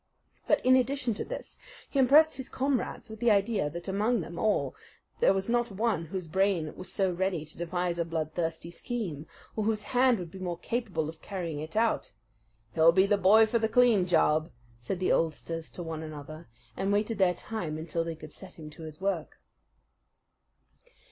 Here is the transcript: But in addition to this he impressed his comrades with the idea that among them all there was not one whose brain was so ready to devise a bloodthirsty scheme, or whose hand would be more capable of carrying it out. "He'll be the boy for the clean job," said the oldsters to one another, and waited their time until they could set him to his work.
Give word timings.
But 0.47 0.65
in 0.65 0.75
addition 0.75 1.13
to 1.13 1.23
this 1.23 1.59
he 1.87 1.99
impressed 1.99 2.37
his 2.37 2.49
comrades 2.49 3.07
with 3.07 3.19
the 3.19 3.29
idea 3.29 3.69
that 3.69 3.87
among 3.87 4.21
them 4.21 4.39
all 4.39 4.75
there 5.19 5.31
was 5.31 5.47
not 5.47 5.69
one 5.69 6.05
whose 6.05 6.25
brain 6.27 6.75
was 6.75 6.91
so 6.91 7.11
ready 7.11 7.45
to 7.45 7.57
devise 7.59 7.99
a 7.99 8.05
bloodthirsty 8.05 8.71
scheme, 8.71 9.27
or 9.55 9.65
whose 9.65 9.83
hand 9.93 10.17
would 10.17 10.31
be 10.31 10.39
more 10.39 10.57
capable 10.57 11.07
of 11.07 11.21
carrying 11.21 11.59
it 11.59 11.75
out. 11.75 12.13
"He'll 12.73 12.91
be 12.91 13.05
the 13.05 13.15
boy 13.19 13.45
for 13.45 13.59
the 13.59 13.69
clean 13.69 14.07
job," 14.07 14.49
said 14.79 14.99
the 14.99 15.11
oldsters 15.11 15.69
to 15.69 15.83
one 15.83 16.01
another, 16.01 16.47
and 16.75 16.91
waited 16.91 17.19
their 17.19 17.35
time 17.35 17.77
until 17.77 18.03
they 18.03 18.15
could 18.15 18.31
set 18.31 18.55
him 18.55 18.71
to 18.71 18.81
his 18.81 18.99
work. 18.99 19.37